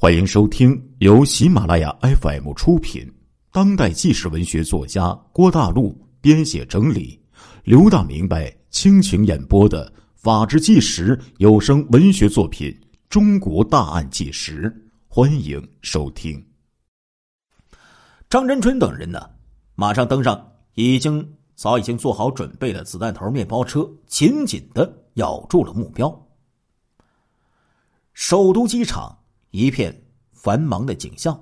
[0.00, 3.12] 欢迎收听由喜马拉雅 FM 出品、
[3.50, 7.20] 当代纪实文学作家郭大陆编写整理、
[7.64, 12.70] 刘大明白倾情演播的《法治纪实》有声文学作品
[13.08, 14.70] 《中国大案纪实》，
[15.08, 16.40] 欢迎收听。
[18.30, 19.28] 张真春等人呢，
[19.74, 26.08] 马上登上已经早已经做好准备的子弹头面包车，紧紧的咬住了目标。
[28.14, 29.17] 首都机场。
[29.50, 31.38] 一片繁忙的景象。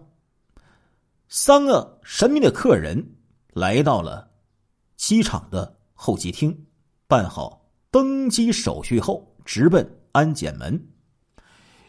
[1.29, 3.05] 三个神秘的客人
[3.53, 4.30] 来到了
[4.97, 6.66] 机场的候机厅，
[7.09, 10.89] 办好登机手续后，直奔安检门。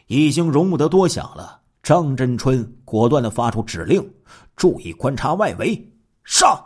[0.08, 4.14] 已经容不得多想了，张真春果断的发出指令
[4.56, 5.94] ：“注意观察外围，
[6.24, 6.60] 上！”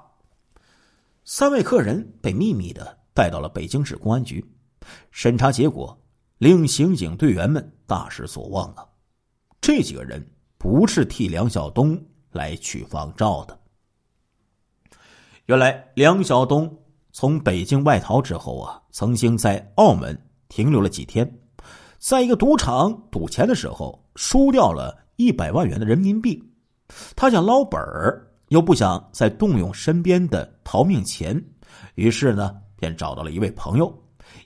[1.26, 4.46] 三位客人被秘密的带到了北京市公安局，
[5.12, 6.00] 审查结果
[6.38, 8.86] 令刑警队员们大失所望啊。
[9.62, 10.26] 这几个人
[10.58, 13.58] 不是替梁晓东来取房照的。
[15.46, 16.76] 原来梁晓东
[17.12, 21.40] 从北京外逃之后啊，曾经在澳门停留了几天，
[22.00, 26.44] 在一个赌场赌钱的时候输掉了一百万元的人民币，
[27.16, 31.40] 他想捞本儿，又不想再动用身边的逃命钱，
[31.94, 33.96] 于是呢，便找到了一位朋友。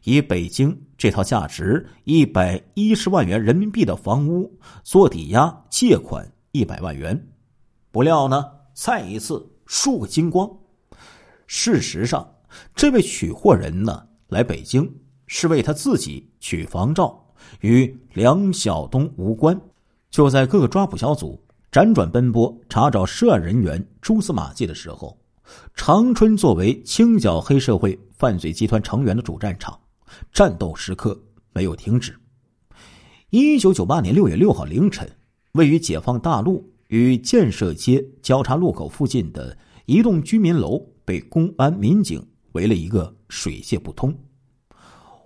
[0.04, 4.52] 以北京这套价值一百一十万元人民币的房屋
[4.84, 7.28] 做抵押借款一百万元，
[7.92, 10.50] 不料呢，再一次输个精光。
[11.48, 12.28] 事实上，
[12.76, 14.92] 这位取货人呢，来北京
[15.28, 17.24] 是为他自己取房照，
[17.62, 19.60] 与梁晓东无关。
[20.10, 25.18] 就在各个抓捕小组辗转奔波查找涉案人员蛛丝马迹的时候，
[25.76, 29.80] 长春作为清剿黑社会犯罪集团成员的主战场。
[30.32, 31.20] 战斗时刻
[31.54, 32.16] 没有停止。
[33.32, 35.10] 一九九八年六月六号凌晨，
[35.54, 44.16] 位于解放大路与建设街交叉路口附近的一栋居民楼被公安民警围了一个水泄不通。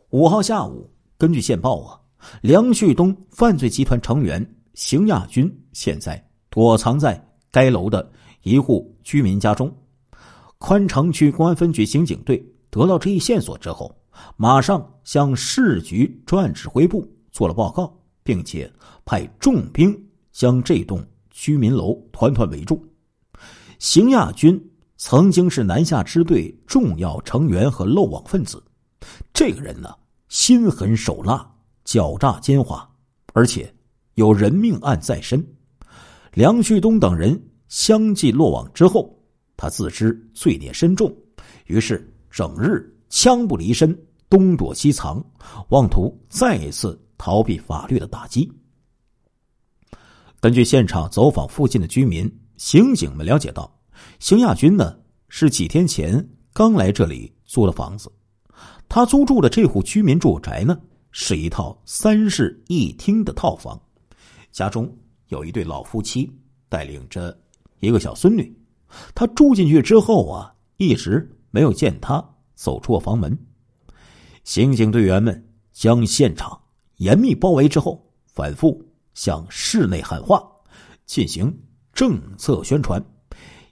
[0.09, 1.99] 五号下午，根据线报啊，
[2.41, 8.11] 梁旭东犯罪集团成员邢亚军现在躲藏在该楼的
[8.41, 9.71] 一户居民家中。
[10.57, 13.95] 宽城区公安分局刑警队得到这一线索之后。
[14.35, 18.69] 马上向市局专案指挥部做了报告，并且
[19.05, 19.97] 派重兵
[20.33, 22.85] 将这栋居民楼团团围住。
[23.77, 24.61] 邢亚军
[24.97, 28.61] 曾经是南下支队重要成员和漏网分子，
[29.33, 29.89] 这个人呢
[30.27, 31.49] 心狠手辣、
[31.85, 32.85] 狡诈奸猾，
[33.33, 33.73] 而且
[34.15, 35.41] 有人命案在身。
[36.33, 39.17] 梁旭东等人相继落网之后，
[39.55, 41.15] 他自知罪孽深重，
[41.67, 43.97] 于是整日枪不离身。
[44.29, 45.25] 东躲西藏，
[45.69, 48.47] 妄图再一次逃避法律的打击。
[50.39, 53.75] 根据现场走访附近的居民、刑警们了解到，
[54.19, 54.95] 邢亚军呢
[55.29, 56.23] 是几天前
[56.53, 58.11] 刚来这里租的房子。
[58.87, 60.79] 他租住的这户居民住宅呢
[61.09, 63.81] 是一套三室一厅的套房，
[64.51, 64.95] 家中
[65.29, 66.31] 有一对老夫妻
[66.69, 67.35] 带领着
[67.79, 68.55] 一个小孙女。
[69.15, 72.23] 他住进去之后啊，一直没有见他
[72.55, 73.37] 走出过房门。
[74.43, 76.59] 刑警队员们将现场
[76.97, 78.83] 严密包围之后，反复
[79.13, 80.43] 向室内喊话，
[81.05, 81.55] 进行
[81.93, 83.03] 政策宣传，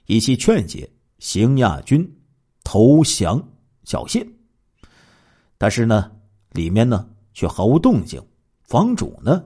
[0.06, 2.08] 以期劝解邢亚军
[2.62, 3.42] 投降
[3.84, 4.26] 缴械。
[5.56, 6.10] 但是呢，
[6.52, 8.22] 里面呢却毫无动静，
[8.62, 9.42] 房主呢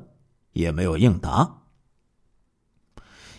[0.52, 1.62] 也没有应答。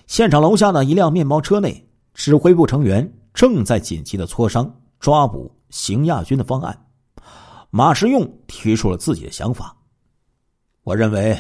[0.08, 6.88] 现场楼下的一辆面包车内，指挥部成员正在紧急的磋商抓捕邢亚军的方案。
[7.72, 9.76] 马世用提出了自己的想法，
[10.84, 11.38] 我认为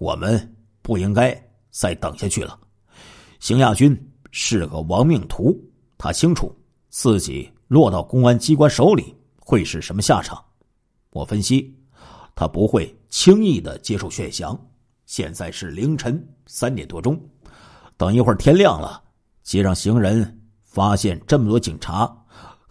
[0.00, 1.32] 我们不应该
[1.70, 2.58] 再等下去了。
[3.38, 3.96] 邢亚军
[4.32, 5.56] 是个亡命徒，
[5.96, 6.52] 他清楚
[6.88, 10.44] 自己落到公安机关手里会是什么下场。
[11.10, 11.72] 我分析，
[12.34, 14.58] 他不会轻易的接受劝降。
[15.06, 17.16] 现在是凌晨三点多钟，
[17.96, 19.00] 等一会儿天亮了，
[19.44, 22.12] 街上行人发现这么多警察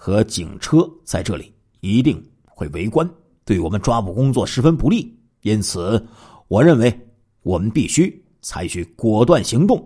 [0.05, 2.21] 和警车在这里，一定。
[2.45, 3.09] 会围观，
[3.45, 5.17] 对我们抓捕工作十分不利。
[5.43, 6.05] 因此，
[6.49, 6.93] 我认为
[7.41, 9.81] 我们必须采取果断行动。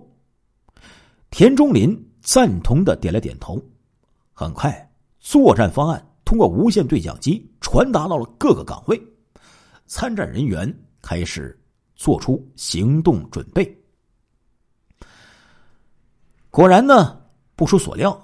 [1.30, 3.64] 田中林赞同的点了点头。
[4.34, 9.00] 很快，作战方案通过无线对讲机传达到了各个岗位，
[9.86, 10.68] 参战人员
[11.00, 11.56] 开始
[11.96, 13.72] 做出行动准备。
[16.50, 17.22] 果然呢，
[17.56, 18.20] 不出所料，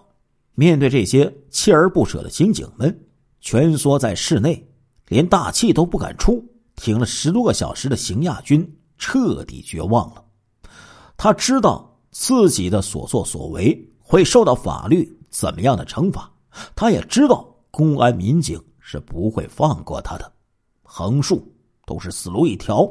[0.56, 3.08] 面对这些锲而不舍的刑警们。
[3.42, 4.66] 蜷缩在室内，
[5.10, 6.42] 连大气都不敢出，
[6.76, 8.66] 挺了十多个小时的邢亚军
[8.98, 10.24] 彻底绝望了。
[11.18, 16.32] 他知道自己的所作所为会受到法律怎么样的惩罚，
[16.74, 20.34] 他也知道公安民警是不会放过他的，
[20.82, 21.54] 横竖
[21.86, 22.90] 都是死路一条，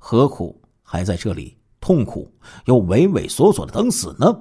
[0.00, 2.28] 何苦还在这里痛苦
[2.64, 4.36] 又畏畏缩缩的等死呢？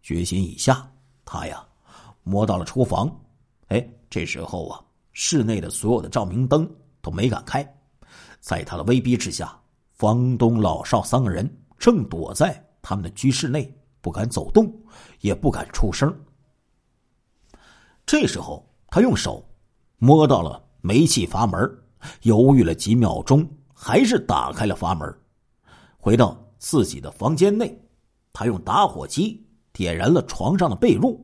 [0.00, 0.88] 决心已下，
[1.24, 1.60] 他呀，
[2.22, 3.10] 摸到了厨房。
[3.68, 4.80] 哎，这时候啊，
[5.12, 6.68] 室内的所有的照明灯
[7.00, 7.66] 都没敢开，
[8.40, 9.58] 在他的威逼之下，
[9.92, 14.72] 房东、老少三个人正躲在他们的居室内，不敢走动，
[15.20, 16.12] 也不敢出声。
[18.04, 19.44] 这时候，他用手
[19.98, 21.60] 摸到了煤气阀门，
[22.22, 25.14] 犹豫了几秒钟，还是打开了阀门，
[25.98, 27.80] 回到自己的房间内，
[28.32, 29.46] 他用打火机。
[29.72, 31.16] 点燃了床上的被褥，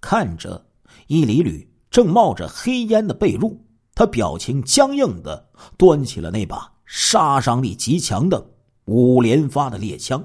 [0.00, 0.66] 看着
[1.06, 3.56] 一缕缕正冒着黑烟的被褥，
[3.94, 8.46] 他表情僵硬的端起了那把杀伤力极强的
[8.86, 10.24] 五连发的猎枪。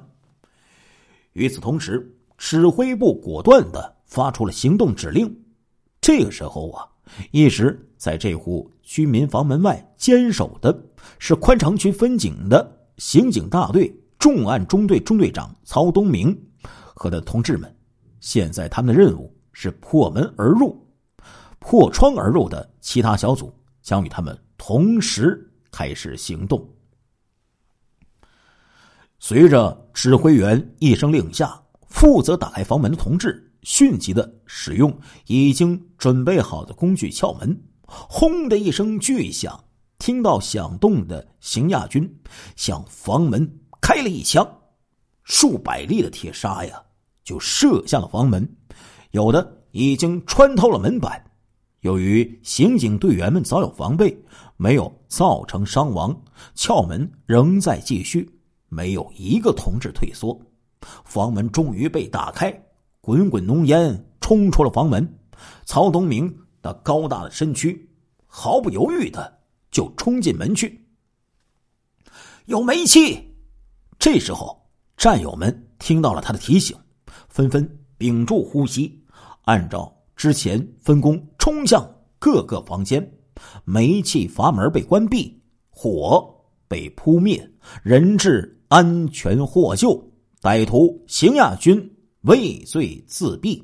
[1.33, 5.43] 与此同时，指挥部果断的发出了行动指令。
[6.01, 6.87] 这个时候啊，
[7.31, 10.83] 一直在这户居民房门外坚守的
[11.19, 16.37] 是宽城区分警的刑警大队重案中队中队长曹东明。
[16.95, 17.73] 和他的同志们，
[18.19, 20.73] 现在他们的任务是破门而入，
[21.59, 26.65] 破窗而入的其他小组将与他们同时开始行动。
[29.19, 39.61] 随着指挥员一声令下，负责打开房门的同志迅疾的使用已经准备好的工具撬门，轰的一声巨响，
[39.97, 42.09] 听到响动的邢亚军
[42.55, 44.49] 向房门开了一枪，
[45.25, 46.81] 数百粒的铁砂呀！
[47.25, 48.49] 就射向了房门，
[49.11, 51.23] 有的已经穿透了门板。
[51.81, 54.17] 由于刑警队员们早有防备，
[54.57, 56.21] 没有造成伤亡，
[56.55, 58.29] 撬门仍在继续，
[58.67, 60.39] 没有一个同志退缩。
[61.05, 62.51] 房门终于被打开，
[63.01, 65.17] 滚滚浓烟冲出了房门。
[65.65, 67.89] 曹东明那高大的身躯
[68.27, 69.39] 毫不犹豫的
[69.71, 70.85] 就冲进门去。
[72.45, 73.33] 有煤气！
[73.97, 76.75] 这时候，战友们听到了他的提醒。
[77.29, 78.99] 纷纷屏住呼吸，
[79.43, 81.87] 按照之前分工冲向
[82.17, 83.07] 各个房间。
[83.63, 86.33] 煤气阀门被关闭，火
[86.67, 87.47] 被扑灭，
[87.83, 90.11] 人质安全获救，
[90.41, 93.61] 歹徒邢亚军畏罪自毙。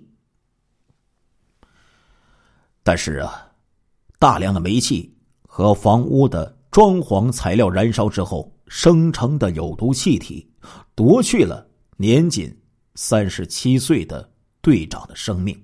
[2.84, 3.52] 但是啊，
[4.20, 5.18] 大量的煤气
[5.48, 10.50] 和房屋的装潢材料燃烧之后生成的有毒气体，
[10.94, 11.66] 夺去了
[11.98, 12.54] 年仅。
[12.96, 14.28] 三十七岁的
[14.62, 15.56] 队长的生命。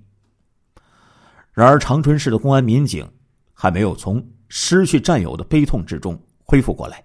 [1.52, 3.06] 然而，长春市的公安民警
[3.52, 7.04] 还没有从失去战友的悲痛之中恢复过来。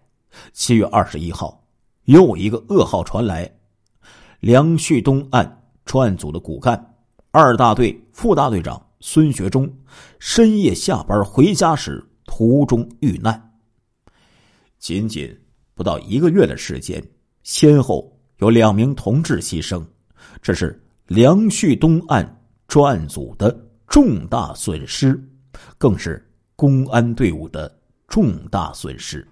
[0.53, 1.61] 七月二十一号，
[2.03, 3.51] 又一个噩耗传来：
[4.39, 6.95] 梁旭东案专案组的骨干
[7.31, 9.69] 二大队副大队长孙学忠，
[10.19, 13.41] 深夜下班回家时途中遇难。
[14.77, 15.35] 仅仅
[15.73, 17.03] 不到一个月的时间，
[17.43, 19.85] 先后有两名同志牺牲。
[20.47, 23.51] 这是梁旭东案专案组的
[23.85, 25.21] 重大损失，
[25.77, 27.77] 更是公安队伍的
[28.07, 29.27] 重大损失。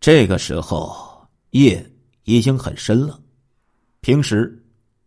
[0.00, 1.82] 这个时候夜
[2.24, 3.18] 已经很深了，
[4.02, 4.62] 平时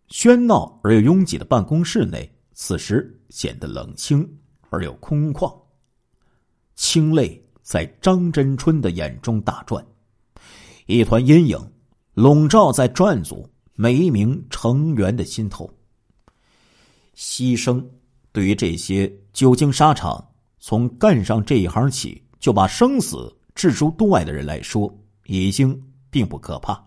[0.10, 4.28] 喧闹而又拥挤的办公室内，此时显得冷清
[4.72, 5.56] 而又空旷。
[6.74, 9.86] 清泪在张真春的眼中打转，
[10.88, 11.71] 一团阴影。
[12.14, 15.70] 笼罩在专案组每一名成员的心头。
[17.16, 17.84] 牺牲
[18.32, 20.26] 对于这些久经沙场、
[20.60, 24.94] 从干上这一行起就把生死置诸度外的人来说，
[25.26, 26.82] 已经并不可怕。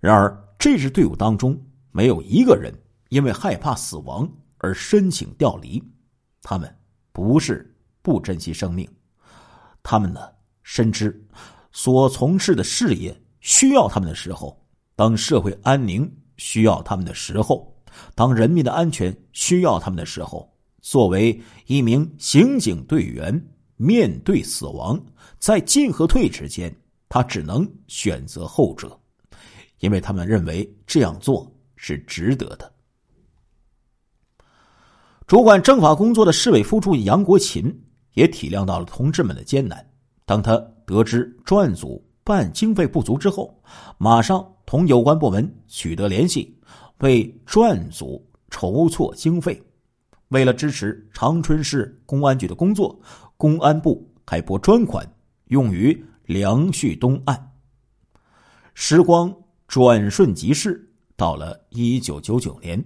[0.00, 2.72] 然而，这支队伍当中没有一个人
[3.08, 5.82] 因为害怕死亡而申请调离。
[6.42, 6.74] 他们
[7.12, 8.88] 不是不珍惜生命，
[9.82, 10.20] 他们呢
[10.62, 11.24] 深知
[11.70, 13.16] 所从事的事业。
[13.42, 14.56] 需要他们的时候，
[14.94, 17.76] 当社会安宁需要他们的时候，
[18.14, 20.48] 当人民的安全需要他们的时候，
[20.80, 23.44] 作为一名刑警队员，
[23.76, 24.98] 面对死亡，
[25.40, 26.72] 在进和退之间，
[27.08, 28.96] 他只能选择后者，
[29.80, 32.72] 因为他们认为这样做是值得的。
[35.26, 37.76] 主管政法工作的市委副书记杨国勤
[38.14, 39.84] 也体谅到了同志们的艰难，
[40.24, 40.56] 当他
[40.86, 42.00] 得知专案组。
[42.24, 43.60] 办经费不足之后，
[43.98, 46.56] 马上同有关部门取得联系，
[46.98, 49.60] 为专案组筹措经费。
[50.28, 52.98] 为了支持长春市公安局的工作，
[53.36, 55.06] 公安部还拨专款
[55.48, 57.52] 用于梁旭东案。
[58.72, 59.34] 时光
[59.66, 62.82] 转瞬即逝，到了一九九九年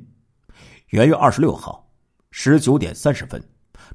[0.89, 1.89] 元月二十六号
[2.31, 3.41] 十九点三十分，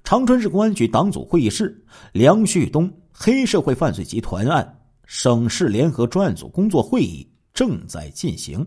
[0.03, 1.83] 长春市公安局党组会议室，
[2.13, 4.80] 梁旭东黑社会犯罪集团案
[5.13, 8.65] 省市联合专案组工作会议正在进行。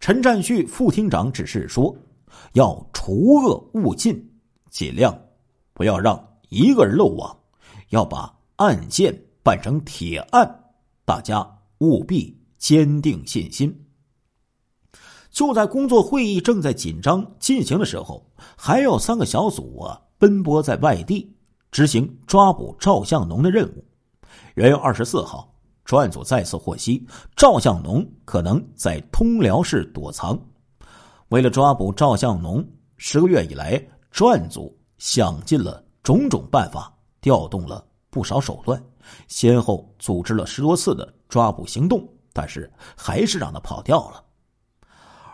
[0.00, 1.96] 陈占旭副厅长指示说
[2.54, 4.28] ：“要除恶务尽，
[4.70, 5.16] 尽量
[5.72, 7.38] 不要让一个人漏网，
[7.90, 10.64] 要把案件办成铁案。
[11.04, 13.86] 大家。”务必坚定信心。
[15.30, 18.24] 就在工作会议正在紧张进行的时候，
[18.56, 21.36] 还有三个小组啊奔波在外地
[21.70, 23.84] 执行抓捕赵向农的任务。
[24.54, 25.52] 元月二十四号，
[25.84, 30.38] 专案组再次获悉赵向农可能在通辽市躲藏。
[31.30, 32.64] 为了抓捕赵向农，
[32.96, 38.80] 十个月以来，专案组想尽了种种办法，调动了不少手段，
[39.26, 41.12] 先后组织了十多次的。
[41.28, 44.22] 抓捕行动，但是还是让他跑掉了。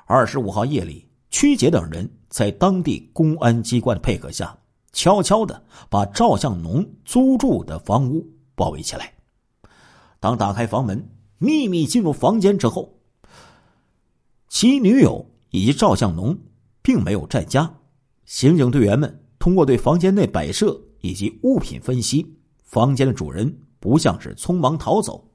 [0.06, 4.56] 二十五号夜里，曲杰等人在当地公安机关的配合下，
[4.94, 9.12] 悄悄的把赵向农租住的房屋包围起来。
[10.18, 13.00] 当打开房门，秘密进入房间之后，
[14.48, 16.36] 其女友以及赵向农
[16.82, 17.72] 并没有在家。
[18.26, 22.24] 刑警队员们通过对房间内摆设以及物品分析，
[22.62, 25.26] 房间的主人不像是匆忙逃走。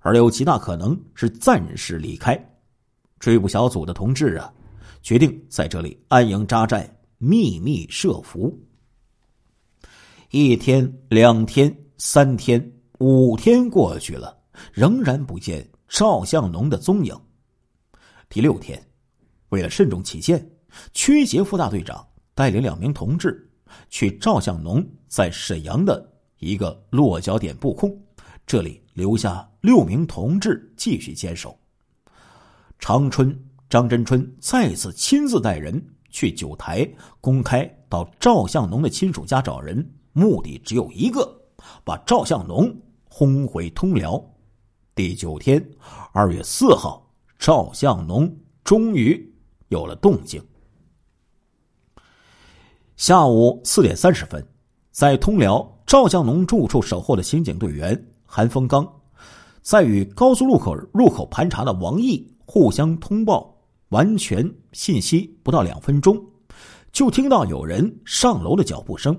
[0.00, 2.38] 而有极大可能是暂时离开。
[3.18, 4.50] 追捕小组的同志啊，
[5.02, 8.58] 决定在这里安营扎寨，秘密设伏。
[10.30, 14.34] 一天、两天、三天、五天过去了，
[14.72, 17.14] 仍然不见赵向农的踪影。
[18.26, 18.82] 第六天，
[19.50, 20.50] 为了慎重起见，
[20.94, 23.46] 曲杰副大队长带领两名同志
[23.90, 27.94] 去赵向农在沈阳的一个落脚点布控，
[28.46, 29.46] 这里留下。
[29.60, 31.54] 六名同志继续坚守。
[32.78, 33.38] 长春
[33.68, 36.90] 张真春再次亲自带人去九台，
[37.20, 41.39] 公开到赵向农的亲属家找人，目的只有一个：
[41.84, 42.74] 把赵向农
[43.08, 44.22] 轰回通辽。
[44.94, 45.64] 第九天，
[46.12, 48.30] 二月四号，赵向农
[48.64, 49.34] 终于
[49.68, 50.42] 有了动静。
[52.96, 54.46] 下午四点三十分，
[54.90, 58.86] 在通辽赵向农住处守候的刑警队员韩风刚。
[59.62, 63.54] 在与高速路口入口盘查的王毅互相通报
[63.90, 66.18] 完全信息不到两分钟，
[66.92, 69.18] 就听到有人上楼的脚步声。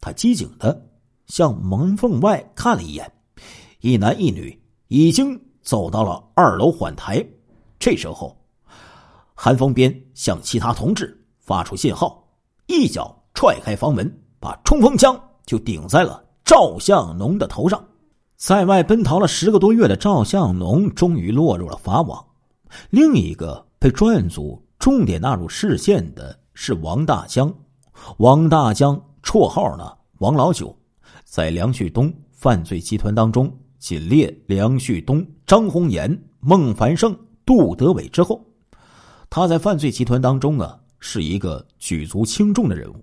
[0.00, 0.88] 他机警的
[1.32, 3.10] 向门缝外看了一眼，
[3.80, 7.26] 一男一女已经走到了二楼缓台。
[7.78, 8.36] 这时候，
[9.32, 12.22] 韩风边向其他同志发出信号，
[12.66, 17.82] 一脚踹开房门，把冲锋枪就顶在了赵向农的头上。
[18.36, 22.22] 在外奔逃了十个多月的赵向农终于落入了法网。
[22.90, 27.50] 另一个被专案组重点纳入视线的是王大江。
[28.18, 30.76] 王大江绰号呢王老九，
[31.32, 38.44] 在梁旭东犯罪集团当中仅列梁旭东、张红岩、孟凡胜、杜德伟之后。
[39.30, 43.02] 他在犯罪集团当中啊是一个举足轻重的人物。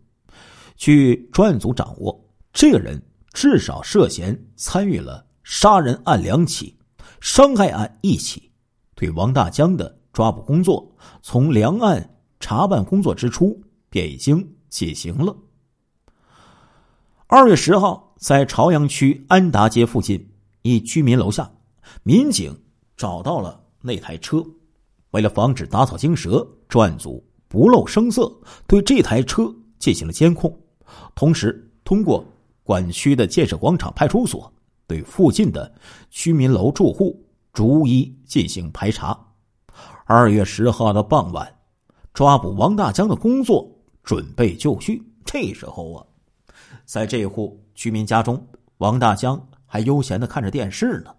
[0.75, 3.01] 据专案组掌握，这个人
[3.33, 5.25] 至少涉嫌参与了。
[5.43, 6.77] 杀人案两起，
[7.21, 8.51] 伤害案一起，
[8.93, 12.07] 对王大江的抓捕工作，从梁案
[12.39, 13.59] 查办工作之初
[13.89, 15.35] 便已经进行了。
[17.25, 20.29] 二月十号，在朝阳区安达街附近
[20.61, 21.49] 一居民楼下，
[22.03, 22.53] 民警
[22.97, 24.45] 找到了那台车。
[25.11, 28.29] 为了防止打草惊蛇，专案组不露声色
[28.67, 29.49] 对这台车
[29.79, 30.53] 进行了监控，
[31.15, 32.25] 同时通过
[32.61, 34.51] 管区的建设广场派出所。
[34.85, 35.71] 对附近的
[36.09, 37.23] 居民楼住户
[37.53, 39.17] 逐一进行排查。
[40.03, 41.49] 二月十号的傍晚，
[42.13, 43.69] 抓捕王大江的工作
[44.03, 45.01] 准备就绪。
[45.23, 46.05] 这时候啊，
[46.85, 48.45] 在这户居民家中，
[48.79, 51.15] 王大江还悠闲的看着电视呢。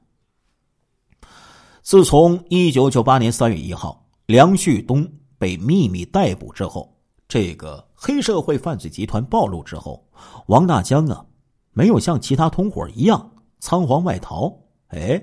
[1.81, 6.95] 自从一九九八年三月一号梁旭东被秘密逮捕之后，
[7.27, 10.07] 这个黑社会犯罪集团暴露之后，
[10.49, 11.25] 王大江啊，
[11.73, 13.33] 没有像其他同伙一样。
[13.59, 14.55] 仓皇外逃，
[14.89, 15.19] 哎，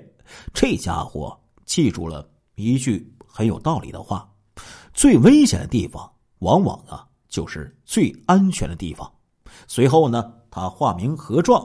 [0.52, 4.28] 这家伙记住了一句很有道理的话：
[4.92, 9.08] 最危险的地方，往往啊就是最安全的地方。
[9.68, 11.64] 随后呢，他化名何壮，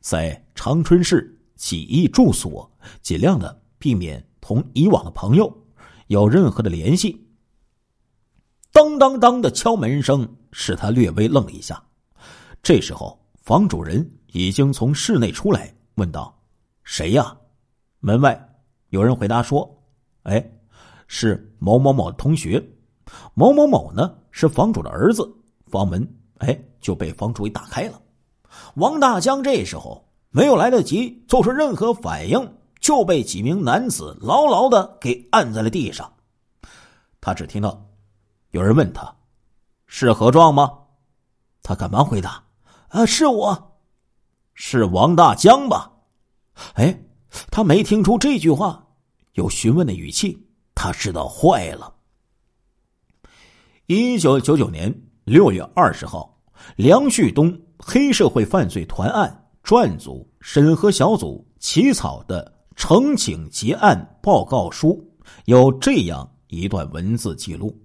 [0.00, 2.70] 在长春市起义住所，
[3.00, 5.50] 尽量的避免同以往的朋友
[6.08, 7.26] 有任何的联系。
[8.70, 11.82] 当当当的敲门声使他略微愣了一下。
[12.62, 15.74] 这时候，房主人已经从室内出来。
[15.94, 16.38] 问道
[16.84, 17.34] ：“谁呀？”
[18.00, 18.38] 门外
[18.90, 19.82] 有人回答说
[20.24, 20.44] ：“哎，
[21.06, 22.62] 是某某某的同学。”
[23.32, 25.26] 某某某呢是房主的儿子。
[25.66, 26.06] 房门
[26.38, 28.00] 哎就被房主给打开了。
[28.74, 36.12] 王大江这时候没有来得及做出任何反应，就被几名男子牢牢的给按在了地上。
[37.20, 37.86] 他只听到
[38.50, 39.14] 有人问他
[39.86, 40.70] ：“是何壮吗？”
[41.62, 42.44] 他赶忙回答
[42.90, 43.78] ：“啊，是我，
[44.54, 45.90] 是王大江吧？”
[46.74, 47.00] 哎，
[47.50, 48.86] 他没听出这句话
[49.32, 51.94] 有询问的语气，他知道坏了。
[53.86, 54.94] 一九九九年
[55.24, 56.38] 六月二十号，
[56.76, 65.02] 梁旭东黑社会犯罪团案专案组审核小组起草的呈请结案报告书
[65.44, 67.76] 有这样一段文字记录：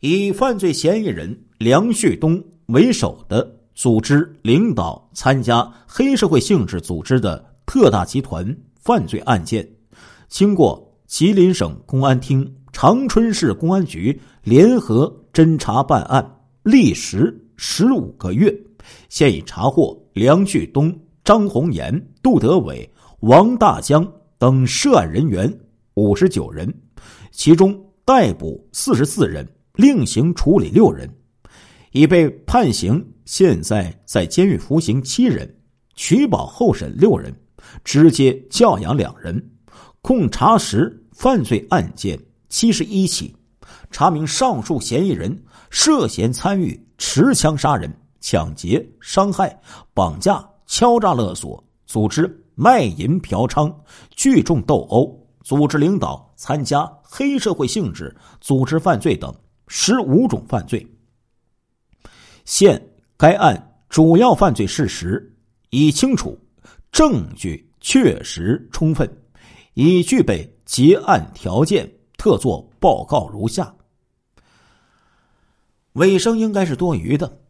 [0.00, 2.42] 以犯罪嫌疑人梁旭东。
[2.70, 9.64] 为首的组织领导参加黑社会性质组织的特大集团犯罪案件，
[10.26, 16.28] 经过吉林省公安厅、长春市公安局联合侦查办案，
[16.64, 18.54] 历时十五个月，
[19.08, 22.88] 现已查获梁旭东、张红岩、杜德伟、
[23.20, 24.06] 王大江
[24.38, 25.52] 等涉案人员
[25.94, 26.72] 五十九人，
[27.30, 31.10] 其中逮捕四十四人，另行处理六人。
[31.92, 35.56] 已被判刑，现在在监狱服刑七人，
[35.94, 37.34] 取保候审六人，
[37.82, 39.42] 直接教养两人，
[40.02, 42.20] 共查实犯罪案件
[42.50, 43.34] 七十一起，
[43.90, 49.58] 查明上述嫌疑人涉嫌参与持枪杀人、抢劫、伤害、
[49.92, 53.74] 绑架、敲诈勒索、组织卖淫嫖娼、
[54.10, 59.34] 聚众斗殴、组织领导参加黑社会性质组织犯罪等
[59.68, 60.86] 十五种犯罪。
[62.44, 62.80] 现
[63.16, 65.36] 该案主要犯罪事实
[65.70, 66.38] 已清楚，
[66.90, 69.08] 证据确实充分，
[69.74, 73.75] 已具备结案条件，特作报告如下。
[75.96, 77.40] 尾声应该是多余的。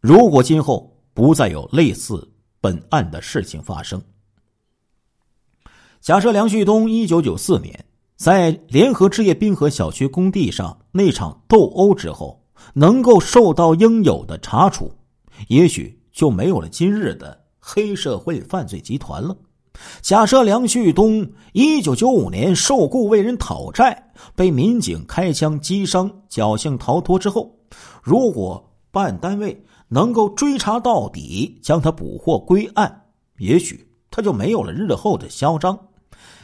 [0.00, 2.28] 如果今后不再有类似
[2.60, 4.02] 本案的事情发生，
[6.00, 7.84] 假设梁旭东一九九四年
[8.16, 12.42] 在联合置业滨河小区工地上那场斗殴之后。
[12.74, 14.92] 能够受到应有的查处，
[15.46, 19.34] 也许就没有了今日的黑社会犯罪集团了。
[20.00, 27.56] 假设梁旭东一九九五年受雇为人讨债，被民警开枪击伤，侥幸逃脱之后，
[28.02, 33.04] 如果办案单位能够追查到底，将他捕获归案，
[33.38, 35.78] 也许他就没有了日后的嚣张。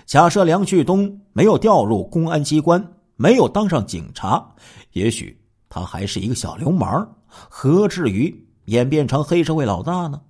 [0.06, 4.54] 假设梁旭东没有调入公安机关，没有当上警察，
[4.92, 5.40] 也许。
[5.66, 10.20] 他还是一个小流氓，何至于演变成黑社会老大呢？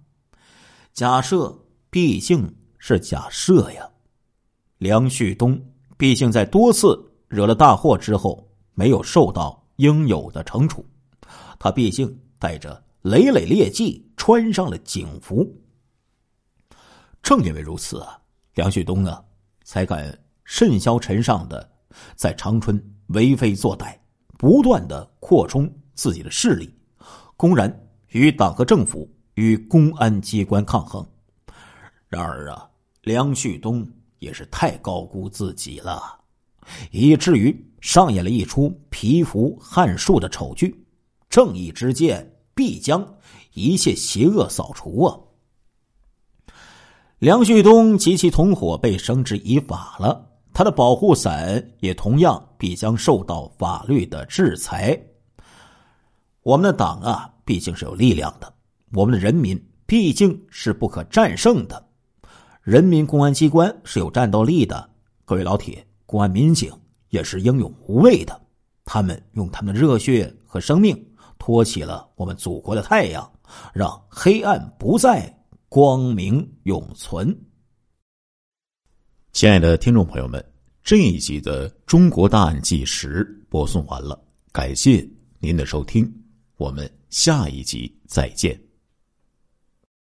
[0.94, 1.54] 假设
[1.90, 2.50] 毕竟
[2.86, 3.88] 是假设呀。
[4.76, 5.58] 梁旭东
[5.96, 10.84] 毕竟在多次惹了大祸之后，没有受到应有的惩处。
[11.58, 15.50] 他毕竟带着累累劣迹，穿上了警服。
[17.22, 18.20] 正因为如此啊，
[18.52, 19.24] 梁旭东啊，
[19.62, 21.66] 才敢甚嚣尘上的
[22.14, 23.96] 在长春为非作歹。
[24.36, 26.78] 不断的扩充自己的势力，
[27.34, 27.74] 公然
[28.08, 31.02] 与党和政府与公安机关抗衡。
[32.08, 32.68] 然而啊，
[33.04, 33.86] 梁旭东
[34.18, 36.02] 也是太高估自己了，
[36.90, 40.82] 以至于上演了一出蚍蜉撼树的丑剧。
[41.28, 43.06] 正义之剑必将
[43.52, 45.18] 一切邪恶扫除啊！
[47.18, 50.30] 梁旭东及其同伙被绳之以法了。
[50.54, 54.98] 他的保护伞也同样必将受到法律的制裁。
[56.42, 58.46] 我们的党啊，毕竟是有力量的；
[58.92, 61.83] 我们的人民毕竟是不可战胜的。
[62.64, 64.88] 人民公安机关是有战斗力的，
[65.26, 66.72] 各位老铁，公安民警
[67.10, 68.40] 也是英勇无畏的。
[68.86, 70.96] 他们用他们的热血和生命
[71.38, 73.30] 托起了我们祖国的太阳，
[73.74, 75.30] 让黑暗不再，
[75.68, 77.38] 光明永存。
[79.32, 80.42] 亲爱的听众朋友们，
[80.82, 84.18] 这一集的《中国大案纪实》播送完了，
[84.52, 85.06] 感谢
[85.38, 86.10] 您的收听，
[86.56, 88.63] 我们下一集再见。